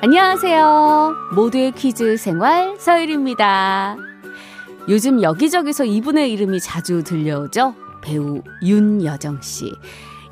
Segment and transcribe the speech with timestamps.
[0.00, 1.12] 안녕하세요.
[1.34, 3.96] 모두의 퀴즈 생활 서율입니다.
[4.88, 7.74] 요즘 여기저기서 이분의 이름이 자주 들려오죠?
[8.00, 9.72] 배우 윤여정 씨.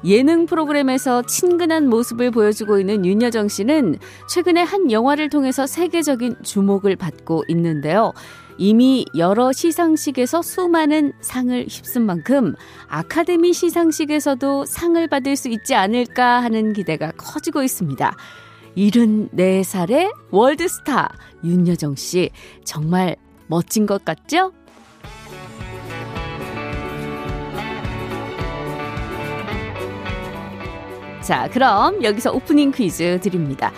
[0.04, 3.98] 예능 프로그램에서 친근한 모습을 보여주고 있는 윤여정 씨는
[4.28, 8.12] 최근에 한 영화를 통해서 세계적인 주목을 받고 있는데요.
[8.58, 12.54] 이미 여러 시상식에서 수많은 상을 휩쓴 만큼
[12.86, 18.16] 아카데미 시상식에서도 상을 받을 수 있지 않을까 하는 기대가 커지고 있습니다.
[18.76, 21.08] 74살의 월드스타
[21.44, 22.30] 윤여정 씨
[22.64, 23.16] 정말
[23.46, 24.52] 멋진 것 같죠?
[31.22, 33.72] 자, 그럼 여기서 오프닝 퀴즈 드립니다.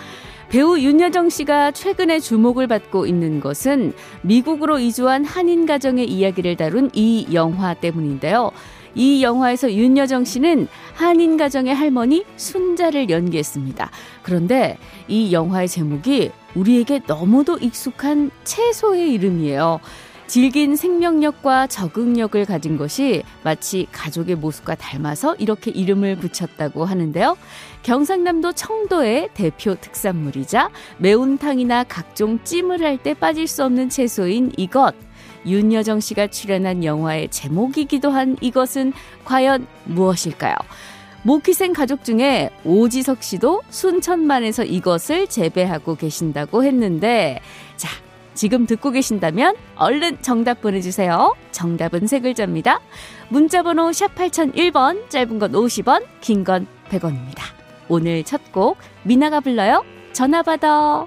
[0.49, 7.27] 배우 윤여정 씨가 최근에 주목을 받고 있는 것은 미국으로 이주한 한인 가정의 이야기를 다룬 이
[7.33, 8.51] 영화 때문인데요.
[8.99, 13.89] 이 영화에서 윤여정 씨는 한인 가정의 할머니 순자를 연기했습니다.
[14.23, 19.79] 그런데 이 영화의 제목이 우리에게 너무도 익숙한 채소의 이름이에요.
[20.27, 27.37] 질긴 생명력과 적응력을 가진 것이 마치 가족의 모습과 닮아서 이렇게 이름을 붙였다고 하는데요.
[27.83, 34.93] 경상남도 청도의 대표 특산물이자 매운탕이나 각종 찜을 할 때 빠질 수 없는 채소인 이것.
[35.49, 38.93] 윤여정 씨가 출연한 영화의 제목이기도 한 이것은
[39.25, 40.55] 과연 무엇일까요?
[41.23, 47.41] 모키생 가족 중에 오지석 씨도 순천만에서 이것을 재배하고 계신다고 했는데,
[47.75, 47.89] 자,
[48.33, 51.35] 지금 듣고 계신다면 얼른 정답 보내주세요.
[51.51, 52.79] 정답은 세 글자입니다.
[53.27, 57.41] 문자번호 샵 8001번, 짧은 건 50원, 긴 건 100원입니다.
[57.89, 59.83] 오늘 첫 곡, 미나가 불러요.
[60.13, 61.05] 전화 받아.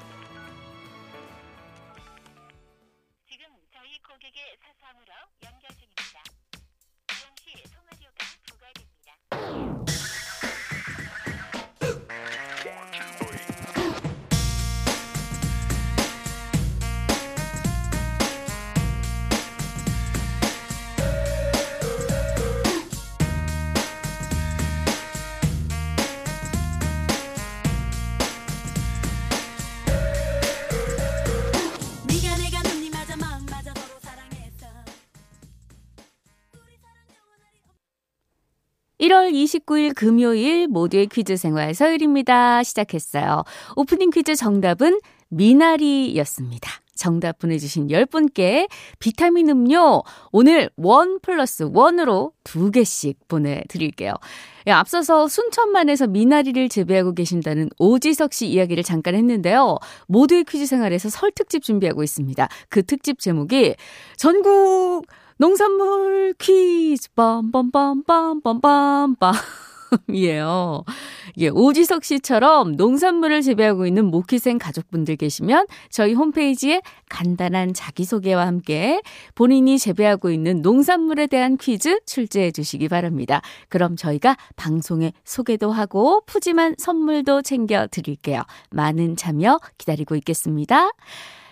[39.03, 42.63] 1월 29일 금요일 모두의 퀴즈 생활 서율입니다.
[42.63, 43.43] 시작했어요.
[43.75, 46.71] 오프닝 퀴즈 정답은 미나리였습니다.
[46.95, 48.69] 정답 보내주신 10분께
[49.01, 54.15] 비타민 음료 오늘 원 플러스 원으로 두 개씩 보내드릴게요.
[54.69, 59.79] 예, 앞서서 순천만에서 미나리를 재배하고 계신다는 오지석 씨 이야기를 잠깐 했는데요.
[60.07, 62.49] 모두의 퀴즈 생활에서 설 특집 준비하고 있습니다.
[62.69, 63.75] 그 특집 제목이
[64.17, 65.07] 전국
[65.43, 69.35] 농산물 퀴즈 빰빰빰빰빰빰빰
[70.15, 70.85] 이에요.
[71.39, 79.03] 예, 오지석 씨처럼 농산물을 재배하고 있는 모키생 가족분들 계시면 저희 홈페이지에 간단한 자기소개와 함께
[79.35, 83.43] 본인이 재배하고 있는 농산물에 대한 퀴즈 출제해 주시기 바랍니다.
[83.69, 88.43] 그럼 저희가 방송에 소개도 하고 푸짐한 선물도 챙겨 드릴게요.
[88.71, 90.93] 많은 참여 기다리고 있겠습니다.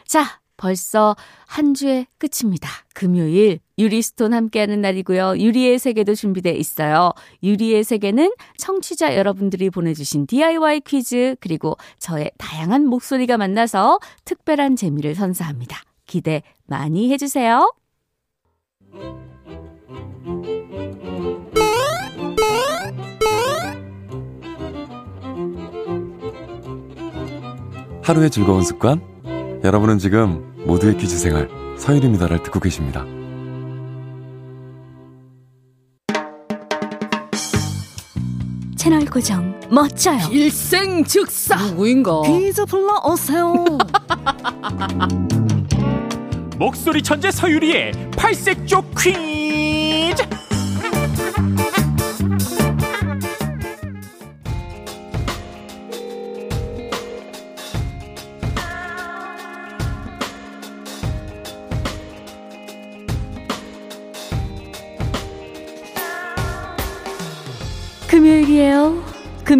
[0.07, 1.17] 자, 벌써
[1.47, 2.69] 한 주의 끝입니다.
[2.93, 5.39] 금요일 유리스톤 함께하는 날이고요.
[5.39, 7.13] 유리의 세계도 준비돼 있어요.
[7.43, 15.81] 유리의 세계는 청취자 여러분들이 보내주신 DIY 퀴즈 그리고 저의 다양한 목소리가 만나서 특별한 재미를 선사합니다.
[16.05, 17.73] 기대 많이 해주세요.
[28.03, 29.01] 하루의 즐거운 습관?
[29.63, 31.49] 여러분은 지금 모두의 퀴즈 생활
[31.79, 33.05] 서유리입니다를 듣고 계십니다.
[38.77, 40.19] 채널 고정 멋져요.
[40.31, 42.23] 일생 즉사 누구인가?
[42.23, 43.55] 퀴즈 불러 오세요.
[46.59, 49.30] 목소리 천재 서유리의 팔색조 퀴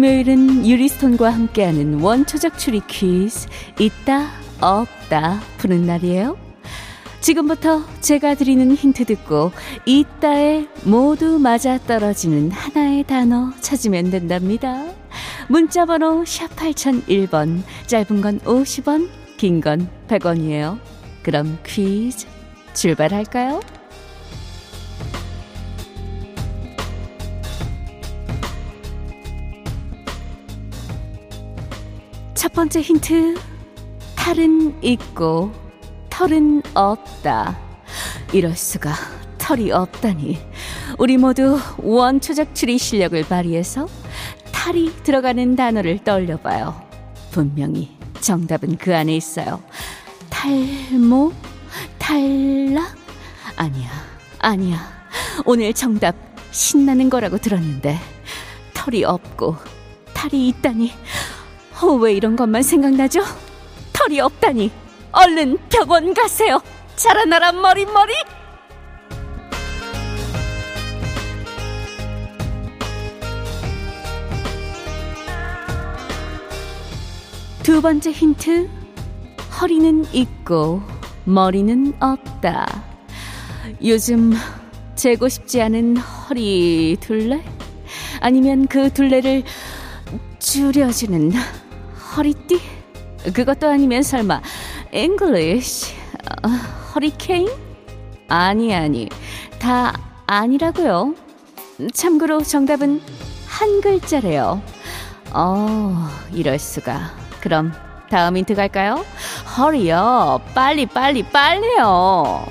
[0.01, 3.47] 금요일은 유리스톤과 함께하는 원초적 추리 퀴즈
[3.79, 6.39] 있다 없다 푸는 날이에요.
[7.19, 9.51] 지금부터 제가 드리는 힌트 듣고
[9.85, 14.87] 있다에 모두 맞아 떨어지는 하나의 단어 찾으면 된답니다.
[15.47, 19.07] 문자 번호 샵 8001번 짧은 건 50원
[19.37, 20.79] 긴 건 100원이에요.
[21.21, 22.25] 그럼 퀴즈
[22.73, 23.59] 출발할까요?
[32.51, 33.35] 첫 번째 힌트
[34.17, 35.53] 탈은 있고
[36.09, 37.57] 털은 없다.
[38.33, 38.91] 이럴 수가
[39.37, 40.37] 털이 없다니.
[40.97, 43.87] 우리 모두 원초적 추리 실력을 발휘해서
[44.51, 46.75] 탈이 들어가는 단어를 떠올려봐요.
[47.31, 49.63] 분명히 정답은 그 안에 있어요.
[50.29, 51.31] 탈모?
[51.99, 52.97] 탈락?
[53.55, 53.89] 아니야,
[54.39, 55.07] 아니야.
[55.45, 56.17] 오늘 정답
[56.51, 57.97] 신나는 거라고 들었는데
[58.73, 59.55] 털이 없고
[60.13, 60.91] 탈이 있다니.
[61.81, 63.21] 어, 왜 이런 것만 생각나죠?
[63.91, 64.71] 털이 없다니.
[65.11, 66.61] 얼른 병원 가세요.
[66.95, 68.13] 자라나라 머리머리.
[77.63, 78.69] 두 번째 힌트.
[79.59, 80.81] 허리는 있고
[81.23, 82.83] 머리는 없다.
[83.83, 84.33] 요즘
[84.95, 87.43] 재고 싶지 않은 허리 둘레?
[88.19, 89.43] 아니면 그 둘레를
[90.39, 91.31] 줄여주는
[92.15, 92.59] 허리띠?
[93.33, 94.41] 그것도 아니면 설마
[96.43, 96.47] 어,
[96.93, 97.49] 허리케인?
[98.27, 99.09] 아니 아니
[99.59, 99.93] 다
[100.27, 101.15] 아니라고요.
[101.93, 103.01] 참고로 정답은
[103.47, 104.61] 한 글자래요.
[105.33, 107.11] 어 이럴 수가.
[107.41, 107.73] 그럼
[108.09, 109.05] 다음 힌트 갈까요?
[109.57, 112.45] 허리요 빨리 빨리 빨리요.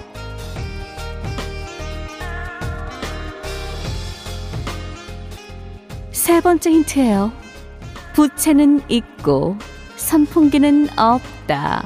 [6.12, 7.39] 세 번째 힌트예요.
[8.14, 9.56] 부채는 있고
[9.96, 11.84] 선풍기는 없다.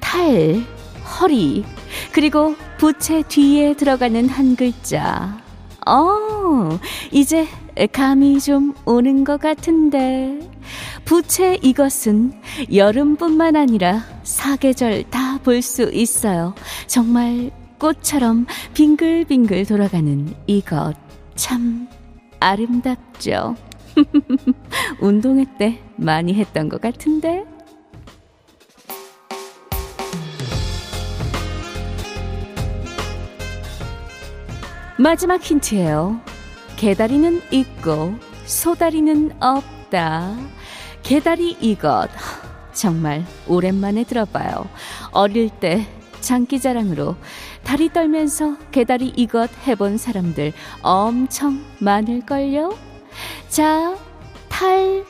[0.00, 0.62] 탈,
[1.20, 1.64] 허리,
[2.12, 5.38] 그리고 부채 뒤에 들어가는 한 글자.
[5.86, 6.78] 어,
[7.10, 7.46] 이제
[7.92, 10.38] 감이 좀 오는 것 같은데.
[11.04, 12.32] 부채 이것은
[12.72, 16.54] 여름뿐만 아니라 사계절 다 볼 수 있어요.
[16.86, 20.94] 정말 꽃처럼 빙글빙글 돌아가는 이것.
[21.34, 21.86] 참
[22.40, 23.56] 아름답죠.
[25.00, 27.44] 운동회 때 많이 했던 것 같은데.
[34.96, 36.20] 마지막 힌트예요.
[36.76, 38.14] 개다리는 있고
[38.44, 40.36] 소다리는 없다.
[41.02, 42.08] 개다리 이것.
[42.72, 44.68] 정말 오랜만에 들어봐요.
[45.12, 45.86] 어릴 때
[46.20, 47.16] 장기자랑으로
[47.62, 50.52] 다리 떨면서 개다리 이것 해본 사람들
[50.82, 52.93] 엄청 많을걸요?
[53.48, 53.96] 자,
[54.48, 55.04] 탈,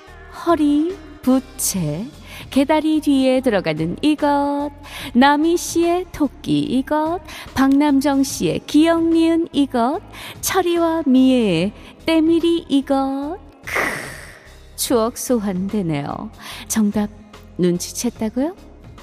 [0.47, 2.05] 허리, 부채,
[2.51, 4.71] 개다리 뒤에 들어가는 이것,
[5.15, 7.21] 남희 씨의 토끼 이것,
[7.55, 10.01] 박남정 씨의 기억 니은 이것,
[10.41, 11.73] 철이와 미애의
[12.07, 13.39] 때밀이 이것.
[13.65, 13.81] 크,
[14.77, 16.31] 추억 소환되네요.
[16.69, 17.09] 정답
[17.59, 18.55] 눈치챘다고요?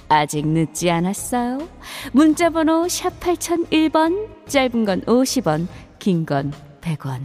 [0.09, 1.67] 아직 늦지 않았어요.
[2.11, 5.67] 문자번호 샵 8001번, 짧은 건 50원,
[5.99, 6.51] 긴 건
[6.81, 7.21] 100원.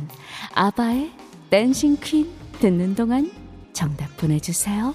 [0.55, 1.11] 아바의
[1.51, 2.29] 댄싱 퀸
[2.61, 3.31] 듣는 동안
[3.73, 4.95] 정답 보내주세요.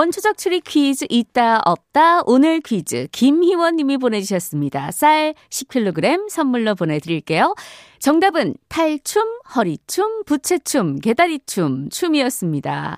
[0.00, 4.92] 원초적 추리 퀴즈 있다 없다 오늘 퀴즈 김희원 님이 보내주셨습니다.
[4.92, 7.54] 쌀 10kg 선물로 보내드릴게요.
[7.98, 9.22] 정답은 탈춤,
[9.54, 12.96] 허리춤, 부채춤, 개다리춤, 춤이었습니다.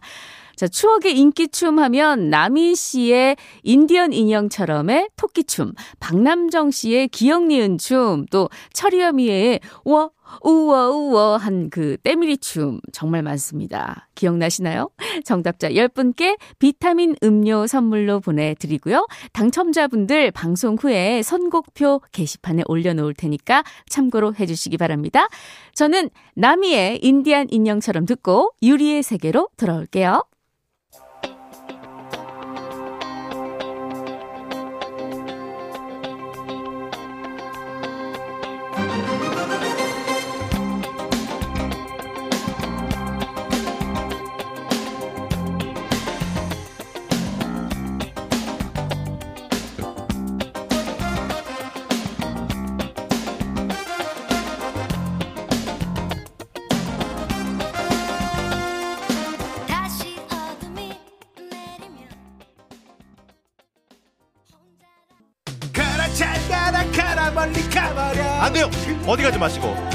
[0.54, 8.48] 자, 추억의 인기춤 하면 남희 씨의 인디언 인형처럼의 토끼춤, 박남정 씨의 기억 니은 춤, 또
[8.74, 10.10] 철이와 미애의 와,
[10.42, 14.08] 우와, 우와 한 그 때밀이 춤 정말 많습니다.
[14.14, 14.90] 기억나시나요?
[15.24, 19.06] 정답자 10분께 비타민 음료 선물로 보내드리고요.
[19.32, 25.28] 당첨자분들 방송 후에 선곡표 게시판에 올려놓을 테니까 참고로 해주시기 바랍니다.
[25.74, 30.24] 저는 남이의 인디안 인형처럼 듣고 유리의 세계로 돌아올게요.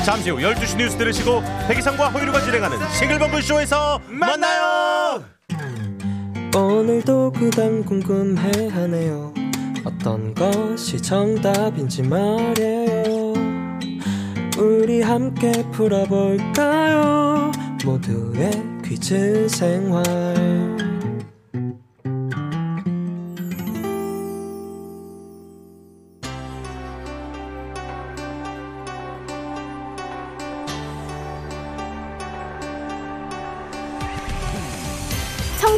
[0.08, 5.22] 잠시 후 12시 뉴스 들으시고 백이상과 허유루가 진행하는 싱글벙글 쇼에서 만나요!
[6.56, 9.34] 오늘도 그단 궁금해하네요.
[9.84, 13.34] 어떤 것이 정답인지 말이에요.
[14.58, 17.52] 우리 함께 풀어볼까요?
[17.84, 18.50] 모두의
[18.86, 20.04] 퀴즈 생활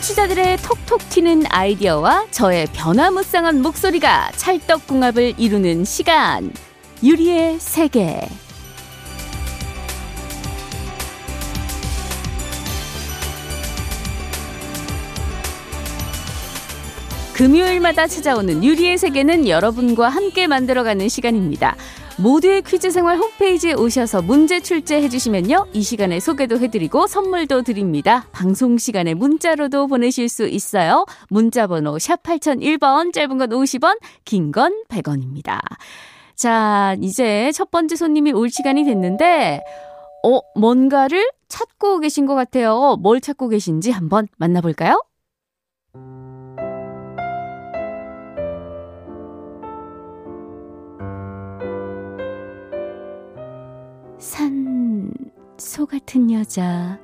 [0.10, 6.52] 청취자들의 톡톡 튀는 아이디어와 저의 변화무쌍한 목소리가 찰떡궁합을 이루는 시간.
[7.04, 8.28] 유리의 세계.
[17.34, 21.76] 금요일마다 찾아오는 유리의 세계는 여러분과 함께 만들어가는 시간입니다.
[22.22, 25.68] 모두의 퀴즈 생활 홈페이지에 오셔서 문제 출제해 주시면요.
[25.72, 28.26] 이 시간에 소개도 해드리고 선물도 드립니다.
[28.34, 31.06] 방송 시간에 문자로도 보내실 수 있어요.
[31.30, 35.60] 문자 번호 샵 8001번, 짧은 건 50원, 긴 건 100원입니다.
[36.36, 39.62] 자, 이제 첫 번째 손님이 올 시간이 됐는데,
[40.26, 42.98] 어, 뭔가를 찾고 계신 것 같아요.
[43.00, 45.02] 뭘 찾고 계신지 한번 만나볼까요?
[54.20, 55.14] 산,
[55.58, 57.00] 소 같은 여자,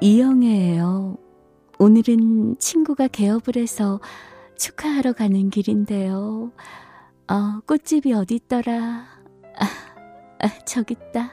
[0.00, 1.18] 이영애예요.
[1.78, 4.00] 오늘은 친구가 개업을 해서
[4.56, 6.50] 축하하러 가는 길인데요.
[7.28, 8.72] 어, 꽃집이 어딨더라?
[8.72, 9.66] 아,
[10.42, 11.30] 아, 저기 있다.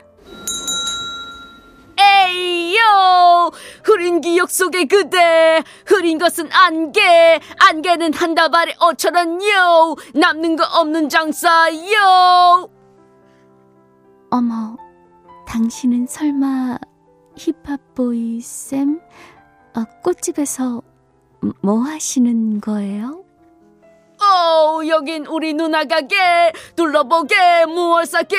[1.97, 3.51] 에이요!
[3.85, 5.63] 흐린 기억 속의 그대!
[5.85, 7.39] 흐린 것은 안개!
[7.59, 10.19] 안개는 한 다발에 5천원요!
[10.19, 12.69] 남는 거 없는 장사요!
[14.29, 14.77] 어머,
[15.47, 16.77] 당신은 설마
[17.37, 18.99] 힙합보이 쌤?
[19.75, 20.81] 어, 꽃집에서
[21.61, 23.23] 뭐 하시는 거예요?
[24.21, 26.15] 어, 여긴 우리 누나 가게
[26.75, 28.37] 둘러보게 무얼 사게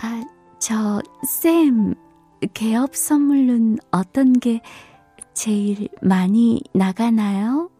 [0.00, 0.22] 아,
[0.60, 1.94] 저 쌤,
[2.54, 4.60] 개업 선물은 어떤 게
[5.34, 7.70] 제일 많이 나가나요?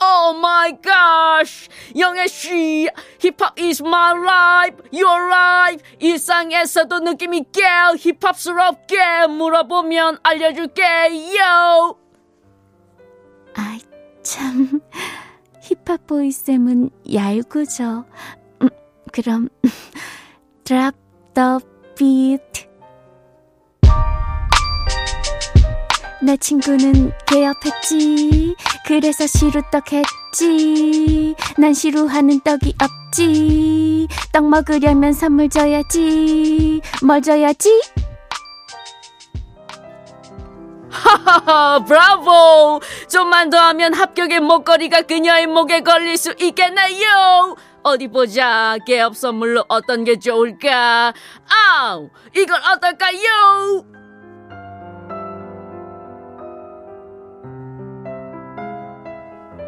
[0.00, 1.68] Oh my gosh!
[1.96, 2.88] 영애 씨,
[3.18, 5.82] 힙합 is my life, your life.
[5.98, 7.62] 일상에서도 느낌 있게
[7.98, 11.96] 힙합스럽게 물어보면 알려줄게요.
[13.54, 13.78] 아,
[14.22, 14.80] 참
[15.60, 18.04] 힙합 보이 쌤은 얄궂어.
[18.62, 18.68] 음,
[19.12, 19.48] 그럼
[20.64, 20.96] drop
[21.34, 21.58] the
[21.96, 22.67] beat.
[26.20, 28.56] 내 친구는 개업했지.
[28.86, 31.34] 그래서 시루떡 했지.
[31.56, 34.08] 난 시루하는 떡이 없지.
[34.32, 36.80] 떡 먹으려면 선물 줘야지.
[37.02, 37.82] 뭘 줘야지?
[40.90, 42.80] 하하하, 브라보!
[43.08, 47.56] 좀만 더 하면 합격의 목걸이가 그녀의 목에 걸릴 수 있겠네요!
[47.84, 48.76] 어디 보자.
[48.86, 51.14] 개업 선물로 어떤 게 좋을까?
[51.48, 53.84] 아우, 이걸 어떨까요?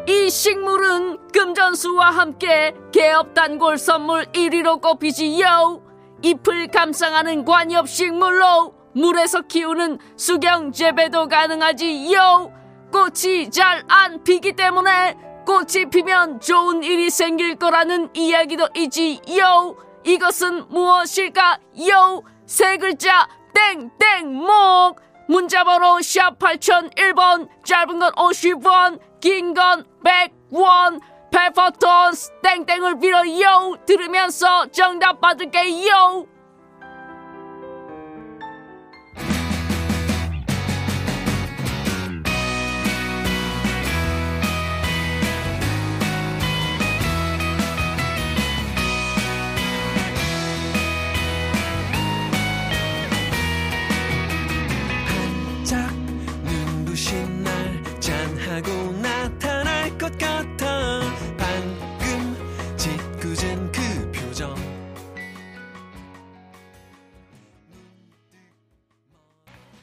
[0.07, 5.83] 이 식물은 금전수와 함께 개업 단골 선물 1위로 꼽히지요.
[6.23, 12.51] 잎을 감상하는 관엽 식물로 물에서 키우는 수경 재배도 가능하지요.
[12.91, 15.15] 꽃이 잘 안 피기 때문에
[15.45, 19.75] 꽃이 피면 좋은 일이 생길 거라는 이야기도 있지요.
[20.03, 22.23] 이것은 무엇일까요?
[22.45, 30.99] 세 글자 땡땡목 문자번호 샵 8001번 짧은 건 50원 긴건 100원.
[31.31, 33.77] 페퍼톤스 땡땡을 빌어요!
[33.85, 36.25] 들으면서 정답 받을게요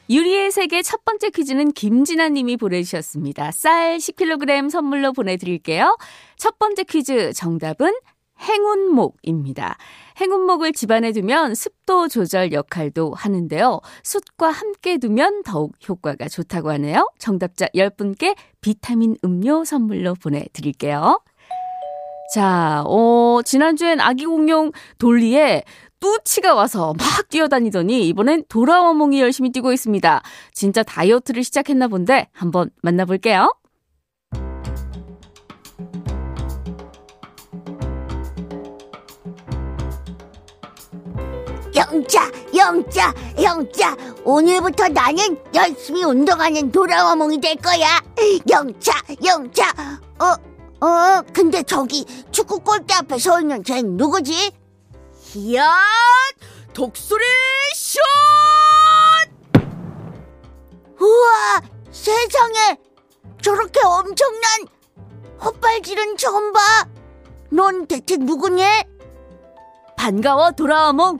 [0.09, 3.51] 유리의 세계 첫 번째 퀴즈는 김진아 님이 보내주셨습니다.
[3.51, 5.97] 쌀 10kg 선물로 보내드릴게요.
[6.35, 7.93] 첫 번째 퀴즈 정답은
[8.41, 9.77] 행운목입니다.
[10.19, 13.81] 행운목을 집안에 두면 습도 조절 역할도 하는데요.
[14.03, 17.11] 숯과 함께 두면 더욱 효과가 좋다고 하네요.
[17.19, 21.21] 정답자 10분께 비타민 음료 선물로 보내드릴게요.
[22.33, 25.63] 자, 어, 지난주엔 아기 공룡 돌리에
[25.99, 30.21] 뚜치가 와서 막 뛰어다니더니 이번엔 도라어몽이 열심히 뛰고 있습니다.
[30.53, 33.53] 진짜 다이어트를 시작했나 본데 한번 만나볼게요.
[41.75, 43.95] 영자, 영자, 영자.
[44.23, 48.01] 오늘부터 나는 열심히 운동하는 도라와몽이 될 거야.
[48.49, 48.91] 영자,
[49.23, 49.69] 영자.
[50.19, 54.51] 어, 어, 근데 저기 축구 골대 앞에 서 있는 쟤는 누구지?
[55.53, 55.75] 야
[56.73, 57.23] 독수리
[57.75, 57.99] 슛!
[60.99, 62.77] 우와, 세상에
[63.41, 64.65] 저렇게 엄청난
[65.43, 66.59] 헛발질은 처음 봐.
[67.51, 68.63] 넌 대체 누구니?
[69.95, 71.19] 반가워 도라어몽.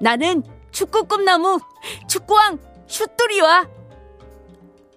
[0.00, 1.58] 나는 축구 꿈나무
[2.06, 3.66] 축구왕 슛돌이와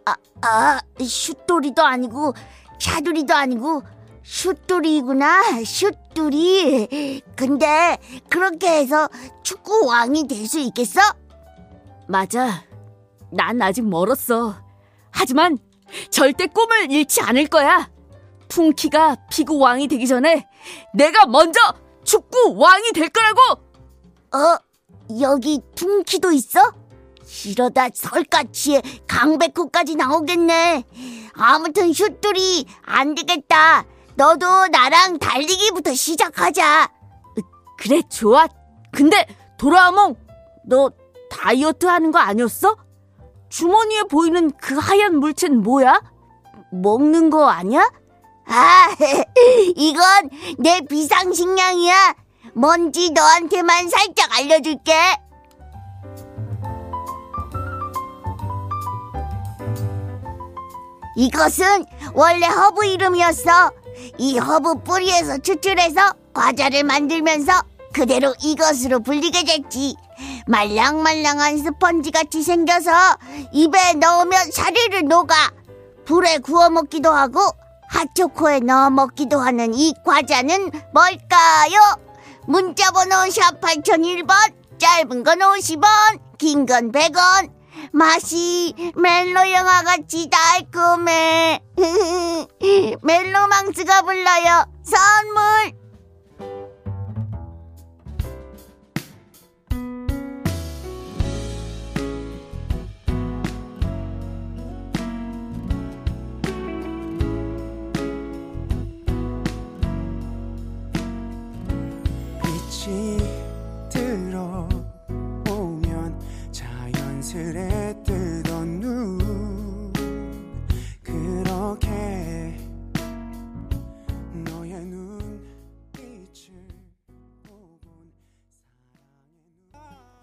[0.06, 2.34] 아, 아, 슛돌이도 아니고
[2.80, 3.82] 샤돌이도 아니고
[4.24, 5.64] 슛돌이구나.
[5.66, 7.22] 슛돌이.
[7.36, 7.98] 근데
[8.30, 9.10] 그렇게 해서
[9.44, 11.00] 축구 왕이 될 수 있겠어?
[12.08, 12.64] 맞아.
[13.32, 14.56] 난 아직 멀었어.
[15.12, 15.58] 하지만
[16.10, 17.90] 절대 꿈을 잃지 않을 거야.
[18.50, 20.48] 퉁키가 피구 왕이 되기 전에
[20.94, 21.60] 내가 먼저
[22.04, 23.42] 축구 왕이 될 거라고.
[24.34, 24.58] 어,
[25.22, 26.60] 여기 퉁키도 있어?
[27.46, 30.84] 이러다 설까치에 강백호까지 나오겠네.
[31.34, 33.86] 아무튼 슛돌이 안 되겠다.
[34.22, 36.92] 너도 나랑 달리기부터 시작하자.
[37.80, 38.48] 그래 좋아.
[38.92, 39.26] 근데
[39.58, 40.16] 도라에몽
[40.64, 40.92] 너
[41.32, 42.78] 다이어트 하는 거 아니었어?
[43.50, 46.00] 주머니에 보이는 그 하얀 물체는 뭐야?
[46.72, 47.90] 먹는 거 아니야?
[48.46, 48.90] 아,
[49.76, 52.14] 이건 내 비상식량이야.
[52.54, 54.94] 뭔지 너한테만 살짝 알려줄게.
[61.16, 63.81] 이것은 원래 허브 이름이었어.
[64.18, 67.54] 이 허브 뿌리에서 추출해서 과자를 만들면서
[67.94, 69.96] 그대로 이것으로 불리게 됐지.
[70.48, 72.92] 말랑말랑한 스펀지 같이 생겨서
[73.52, 75.36] 입에 넣으면 사르르 녹아.
[76.06, 77.40] 불에 구워 먹기도 하고
[77.90, 81.80] 핫초코에 넣어 먹기도 하는 이 과자는 뭘까요?
[82.48, 84.34] 문자번호 샵 8001번,
[84.78, 85.86] 짧은 건 50원,
[86.38, 87.50] 긴 건 100원.
[87.92, 91.60] 맛이 멜로 영화같이 달콤해.
[93.02, 94.66] 멜로망스가 불러요.
[94.84, 95.81] 선물!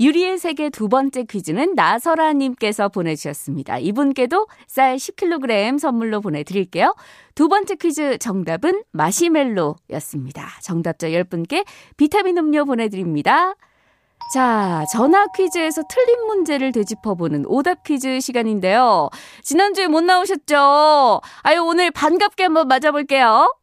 [0.08, 3.78] 유리의 세계 두 번째 퀴즈는 나설아님께서 보내주셨습니다.
[3.78, 6.94] 이분께도 쌀 10kg 선물로 보내드릴게요.
[7.34, 10.48] 두 번째 퀴즈 정답은 마시멜로였습니다.
[10.62, 11.66] 정답자 10분께
[11.98, 13.54] 비타민 음료 보내드립니다.
[14.32, 19.10] 자, 전화 퀴즈에서 틀린 문제를 되짚어보는 오답 퀴즈 시간인데요.
[19.42, 21.20] 지난주에 못 나오셨죠?
[21.42, 23.57] 아유, 오늘 반갑게 한번 맞아볼게요.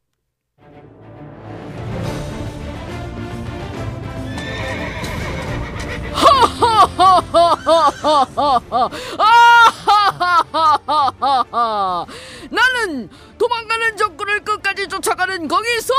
[12.50, 15.94] 나는 도망가는 적군을 끝까지 쫓아가는 거기서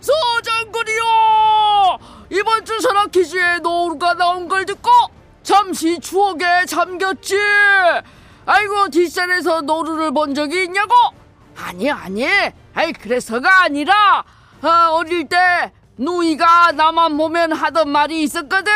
[0.00, 1.02] 소장군이요!
[2.30, 4.90] 이번 주 전화 퀴즈에 노루가 나온 걸 듣고
[5.42, 7.36] 잠시 추억에 잠겼지!
[8.46, 10.94] 아이고 뒷산에서 노루를 본 적이 있냐고?
[11.56, 12.26] 아니 아니.
[12.74, 14.24] 아이 그래서가 아니라
[14.62, 15.36] 아, 어릴 때
[15.98, 18.72] 누이가 나만 보면 하던 말이 있었거든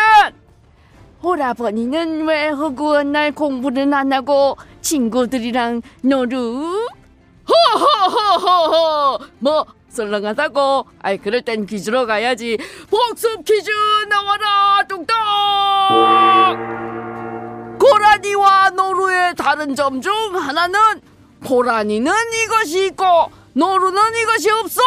[1.23, 6.87] 오라버니는 왜 허구한 날 공부는 안 하고 친구들이랑 노루?
[7.49, 10.87] 허허허허허 뭐 썰렁하다고?
[11.03, 12.59] 아이 그럴 땐 퀴즈로 가야지.
[12.91, 13.71] 복습 퀴즈
[14.09, 15.17] 나와라 뚝딱
[17.81, 20.79] 고라니와 노루의 다른 점 중 하나는
[21.45, 22.13] 고라니는
[22.45, 23.05] 이것이 있고
[23.55, 24.81] 노루는 이것이 없어.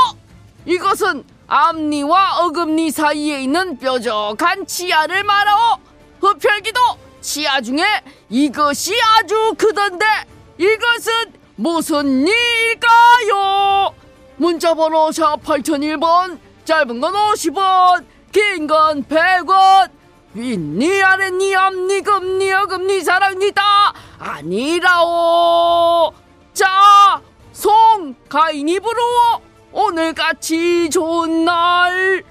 [0.66, 5.78] 이것은 앞니와 어금니 사이에 있는 뾰족한 치아를 말하오
[6.22, 6.80] 흡혈기도
[7.22, 7.84] 치아 중에
[8.30, 10.06] 이것이 아주 크던데
[10.58, 13.94] 이것은 무슨 일일까요?
[14.38, 19.90] 문자번호 샵 8001번 짧은 건 50원 긴 건 100원.
[20.36, 26.14] 윗니 아랫니 앞니 금니 어금니 사랑니 다 아니라오.
[26.54, 29.42] 자 송 가인이 부르오
[29.74, 32.24] 오늘같이 좋은 날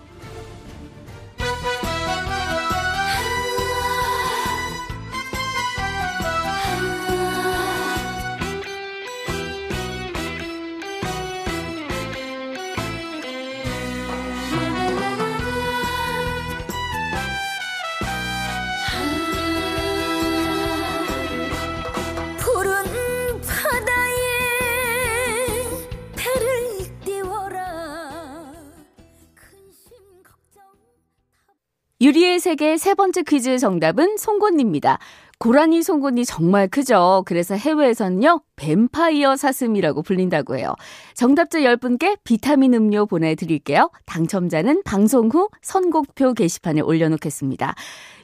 [32.38, 34.98] 세계 세 번째 퀴즈 정답은 송곳니입니다.
[35.38, 37.22] 고라니 송곳니 정말 크죠.
[37.24, 40.74] 그래서 해외에서는요, 뱀파이어 사슴이라고 불린다고 해요.
[41.14, 43.90] 정답자 10분께 비타민 음료 보내드릴게요.
[44.06, 47.74] 당첨자는 방송 후 선곡표 게시판에 올려놓겠습니다.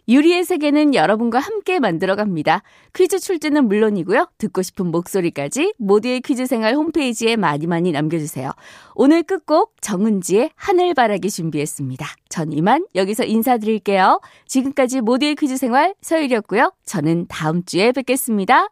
[0.09, 2.62] 유리의 세계는 여러분과 함께 만들어갑니다.
[2.95, 4.29] 퀴즈 출제는 물론이고요.
[4.38, 8.53] 듣고 싶은 목소리까지 모두의 퀴즈 생활 홈페이지에 많이 많이 남겨주세요.
[8.95, 12.07] 오늘 끝곡 정은지의 하늘바라기 준비했습니다.
[12.29, 14.21] 전 이만 여기서 인사드릴게요.
[14.47, 16.73] 지금까지 모두의 퀴즈 생활 서율이었고요.
[16.85, 18.69] 저는 다음 주에 뵙겠습니다.